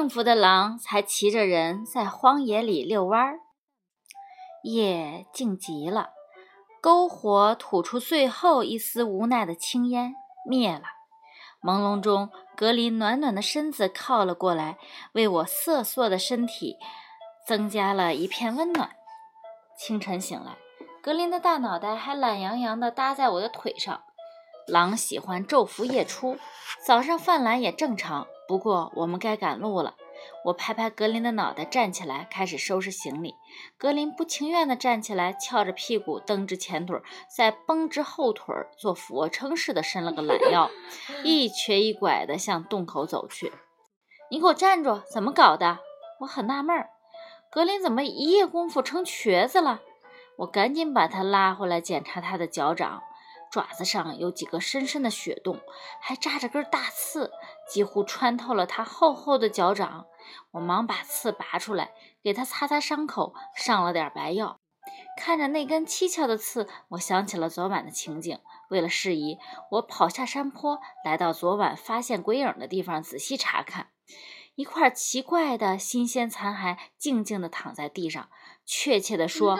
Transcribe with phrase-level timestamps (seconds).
[0.00, 3.40] 幸福的狼才骑着人在荒野里遛弯儿。
[4.62, 6.08] 夜静极了，
[6.80, 10.14] 篝火吐出最后一丝无奈的青烟，
[10.48, 10.84] 灭了。
[11.62, 14.78] 朦胧中，格林暖暖的身子靠了过来，
[15.12, 16.78] 为我瑟缩的身体
[17.46, 18.92] 增加了一片温暖。
[19.76, 20.56] 清晨醒来，
[21.02, 24.02] 格林的大脑袋还懒洋洋地搭在我的腿上。
[24.66, 26.38] 狼喜欢昼伏夜出，
[26.86, 28.26] 早上犯懒也正常。
[28.50, 29.94] 不过我们该赶路了。
[30.46, 33.36] 我拍拍格林的脑袋，站起来开始收拾行李。
[33.78, 37.00] 格林不情愿地站起来，翘着屁股，蹬直前腿，
[37.36, 40.68] 再绷直后腿，做俯卧撑似的伸了个懒腰，
[41.22, 43.52] 一瘸一拐地向洞口走去。
[44.32, 45.00] 你给我站住！
[45.12, 45.78] 怎么搞的？
[46.18, 46.90] 我很纳闷儿，
[47.52, 49.80] 格林怎么一夜功夫成瘸子了？
[50.38, 53.00] 我赶紧把他拉回来检查他的脚掌。
[53.50, 55.60] 爪子上有几个深深的血洞，
[56.00, 57.32] 还扎着根大刺，
[57.68, 60.06] 几乎穿透了他厚厚的脚掌。
[60.52, 64.58] 我忙把刺拔出来，给它擦擦伤口，上了点白药。
[65.16, 68.38] 看着那根蹊跷的刺，我想起了昨晚的情景。
[68.70, 69.38] 为了适宜，
[69.72, 73.88] 我跑下山坡，来到昨晚发现鬼影的地方，仔细查看。
[74.54, 78.28] 一块奇怪的新鲜残骸静静地躺在地上，
[78.64, 79.58] 确切地说，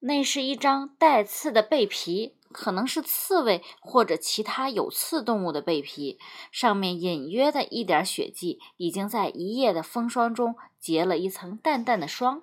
[0.00, 2.38] 那是一张带刺的背皮。
[2.52, 6.18] 可能是刺猬或者其他有刺动物的背皮，
[6.50, 12.42] 上面隐约的一点血迹，已经在一夜的风霜中结了一层淡淡的霜。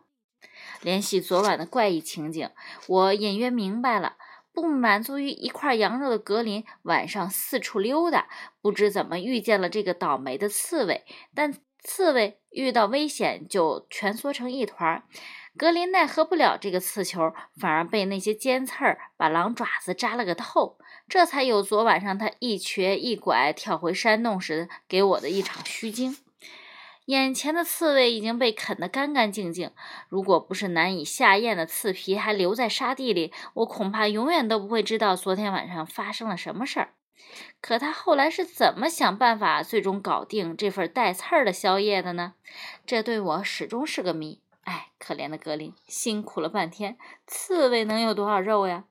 [0.82, 2.50] 联系昨晚的怪异情景，
[2.88, 4.16] 我隐约明白了：
[4.54, 8.28] 不满足于一块羊肉的格林，晚上四处溜达，
[8.62, 11.04] 不知怎么遇见了这个倒霉的刺猬，
[11.36, 15.04] 但刺猬遇到危险就蜷缩成一团。
[15.58, 20.78] 格林奈何不了这个刺球，反而被那些尖刺儿把狼爪子扎了个透，
[21.10, 26.16] 这才有昨晚上他一瘸一拐跳回山洞时给我的一场虚惊。
[27.06, 29.72] 眼前的刺猬已经被啃得干干净净，
[30.10, 36.90] 如果不是难以下咽的刺皮还留在沙地里，我恐怕永远都不会知道昨天晚上发生了什么事儿。
[37.62, 42.34] 可他后来是怎么想办法最终搞定这份带刺儿的宵夜的呢？
[42.86, 44.42] 这对我始终是个谜。
[44.68, 48.84] 哎，可怜的格林，辛苦了半天，刺猬能有多少肉呀？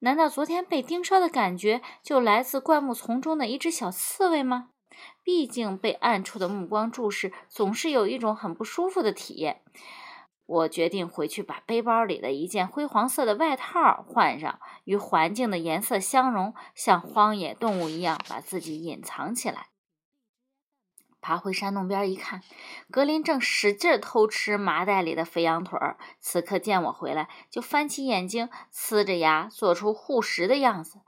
[0.00, 4.68] 难道昨天被盯梢的感觉就来自灌木丛中的一只小刺猬吗？
[5.24, 9.62] 毕竟被暗处的目光注视，总是有一种很不舒服的体验。
[10.44, 19.68] 我决定回去把背包里的一件灰黄色的外套换上，与环境的颜色相融，像荒野动物一样把自己隐藏起来。
[21.20, 22.42] 爬回山洞边一看，
[22.90, 25.98] 格林正使劲偷吃麻袋里的肥羊腿儿。
[26.20, 31.00] 此刻见我回来，就翻起眼睛，呲着牙，做出护食的样子。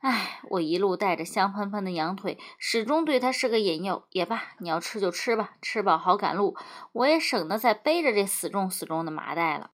[0.00, 4.04] 唉，我一路带着香喷喷的羊腿，始终对他是个引诱。
[4.10, 6.56] 也罢，你要吃就吃吧，吃饱好赶路，
[6.92, 9.72] 我也省得再背着这死重死重的麻袋了。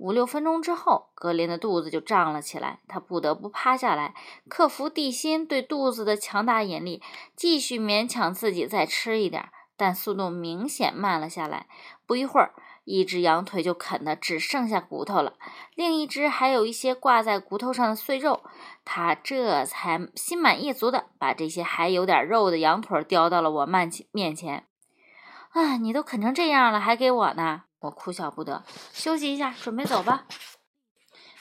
[0.00, 4.14] 五六分钟之后，格林的肚子就胀了起来，他不得不趴下来，
[4.48, 7.02] 克服地心对肚子的强大引力，
[7.36, 11.66] 继续勉强自己再吃一点，但速度明显慢了下来。
[12.06, 15.34] 不一会儿，一只羊腿就啃得只剩下骨头了，
[15.74, 18.42] 另一只还有一些挂在骨头上的碎肉，
[18.86, 24.64] 他这才心满意足的把这些还有点肉的羊腿叼到了我面前面前。
[25.50, 27.64] 啊，你都啃成这样了，还给我呢？
[27.80, 30.26] 我哭笑不得，休息一下，准备走吧。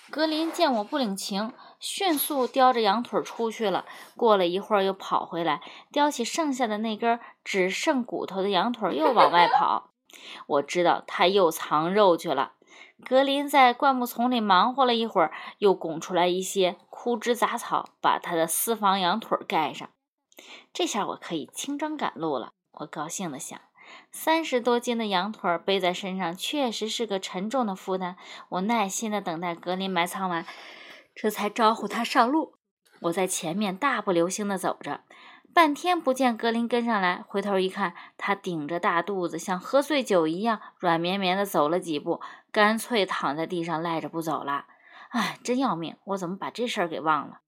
[0.09, 3.85] 格林见我不领情，迅速叼着羊腿出去了。
[4.15, 5.61] 过了一会儿，又跑回来，
[5.91, 9.91] 叼起剩下的那根只剩骨头的羊腿，又往外跑。
[10.47, 12.53] 我知道他又藏肉去了。
[13.05, 19.87] 格林在灌木丛里忙活了一会儿，又拱出来一些枯枝杂草，把他的私房羊腿盖上。
[20.73, 22.53] 这下我可以轻装赶路了。
[22.71, 23.59] 我高兴地想。
[24.11, 28.15] 三十多斤的羊腿背在身上，确实是个沉重的负担。
[28.49, 30.45] 我耐心地等待格林埋藏完，
[31.15, 32.55] 这才招呼他上路。
[33.01, 35.01] 我在前面大步流星地走着，
[35.53, 37.23] 半天不见格林跟上来。
[37.27, 42.19] 回头一看，他顶着大肚子，像喝醉酒一样软绵绵地走了几步，
[42.51, 44.65] 干脆躺在地上赖着不走了。
[45.09, 45.95] 哎，真要命！
[46.03, 47.39] 我怎么把这事儿给忘了？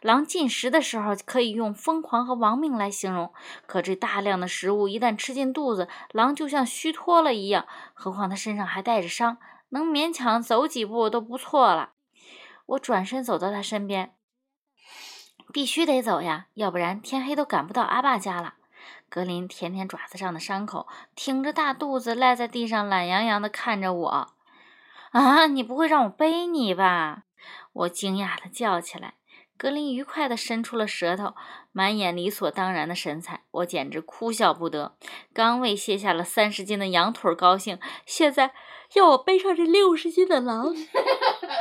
[0.00, 3.32] 狼进食的时候可以用疯狂和亡命来形容，
[3.66, 7.66] 可这大量的食物一旦吃进肚子，狼就像虚脱了一样。
[7.92, 9.38] 何况他身上还带着伤，
[9.70, 11.90] 能勉强走几步都不错了。
[12.66, 14.14] 我转身走到他身边，
[15.52, 18.54] 必须得走呀，要不然天黑都赶不到阿爸家了。
[19.08, 24.32] 格林舔舔爪子上的伤口，挺着大肚子赖在地上，懒洋洋地看着我。
[25.12, 27.22] 啊，你不会让我背你吧？
[27.72, 29.14] 我惊讶地叫起来。
[29.58, 31.34] 格林愉快地伸出了舌头，
[31.72, 34.96] 满眼理所当然的神采，我简直哭笑不得。
[35.32, 38.52] 刚为卸下了三十斤的羊腿高兴，现在
[38.94, 40.74] 要我背上这六十斤的狼。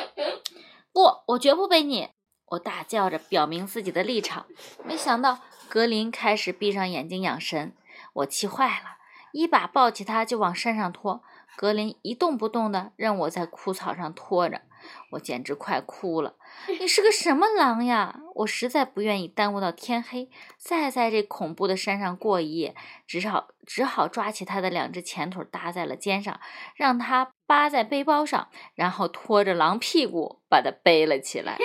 [0.91, 2.09] 不，我绝不背你！
[2.47, 4.45] 我大叫着表明自己的立场。
[4.83, 5.39] 没想到
[5.69, 7.73] 格林开始闭上眼睛养神，
[8.13, 8.97] 我气坏了，
[9.31, 11.23] 一把抱起他就往山上拖。
[11.57, 14.61] 格林一动不动地任我在枯草上拖着。
[15.11, 16.35] 我简直快哭了！
[16.79, 18.21] 你是个什么狼呀？
[18.35, 22.75] 我实在不愿意耽误到天黑，再在这恐怖的山上过一夜，
[23.07, 26.39] 只好只好抓起他的两只前腿搭在了肩上，
[26.75, 31.57] 让他扒在背包上，然后拖着狼屁股把他背了起来。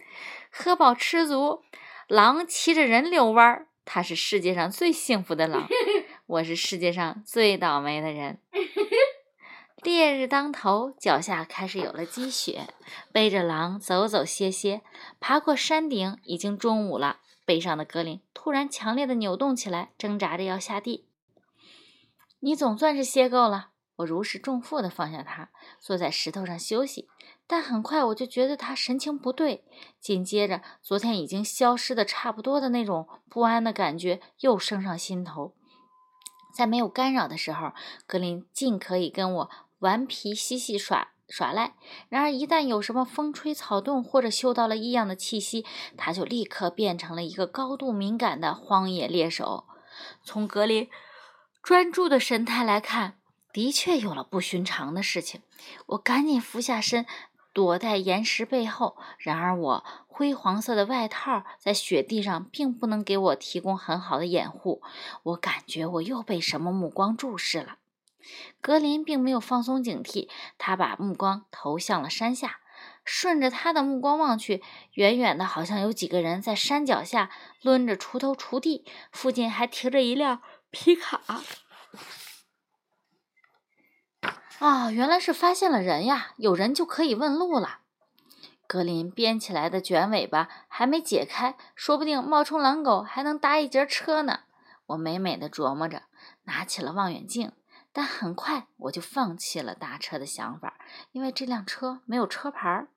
[0.50, 1.62] 喝饱吃足，
[2.08, 5.66] 狼骑着人遛弯儿，他是世界上最幸福的狼，
[6.26, 8.38] 我是世界上最倒霉的人。
[9.82, 12.68] 烈日当头，脚下开始有了积雪。
[13.10, 14.82] 背着狼走走歇歇，
[15.18, 17.18] 爬过山顶，已经中午了。
[17.44, 21.08] 背上的格林突然强烈的扭动起来，挣扎着要下地。
[22.38, 25.50] 你总算是歇够了，我如释重负地放下他，
[25.80, 27.08] 坐在石头上休息。
[27.48, 29.64] 但很快我就觉得他神情不对，
[30.00, 35.54] 紧接着昨天已经消失的差不多的那种不安的感觉又升上心头。
[36.54, 37.72] 在没有干扰的时候，
[38.06, 39.50] 格林尽可以跟我。
[39.82, 41.74] 顽皮嬉戏耍耍赖，
[42.08, 49.64] 然而一旦有什么风吹草动或者嗅到了异样的气息，他就立刻变成了一个高度敏感的荒野猎手。
[50.22, 50.88] 从格林
[51.64, 53.18] 专注的神态来看，
[53.52, 55.42] 的确有了不寻常的事情。
[55.86, 57.04] 我赶紧俯下身，
[57.52, 58.96] 躲在岩石背后。
[59.18, 64.80] 然而我灰黄色的外套在雪地上并不能给我提供很好的掩护。
[65.24, 67.78] 我感觉我又被什么目光注视了。
[68.60, 70.28] 格林并没有放松警惕，
[70.58, 72.58] 他把目光投向了山下。
[73.04, 74.62] 顺着他的目光望去，
[74.94, 77.30] 远远的，好像有几个人在山脚下
[77.60, 80.40] 抡着锄头锄地，附近还停着一辆
[80.70, 81.20] 皮卡。
[84.58, 86.34] 啊，原来是发现了人呀！
[86.36, 87.80] 有人就可以问路了。
[88.68, 94.40] 格林编起来的卷尾巴还没解开，说不定冒充狼狗还能搭一节车呢。
[94.86, 96.04] 我美美的琢磨着，
[96.44, 97.52] 拿起了望远镜。
[97.92, 100.78] 但很快我就放弃了搭车的想法，
[101.12, 102.88] 因为这辆车没有车牌儿，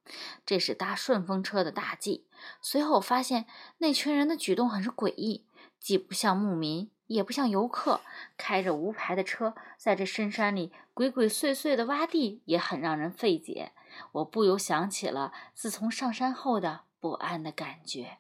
[0.46, 2.26] 这是搭顺风车的大忌。
[2.62, 3.46] 随后我发现
[3.80, 5.46] 那群人的举动很是诡异，
[5.80, 8.00] 既不像牧民，也不像游客，
[8.38, 13.74] 开着无牌的车在这深山里鬼鬼祟祟的挖地，也很让人费解。
[14.14, 18.18] 我不由想起了自从上山后的不安的感觉。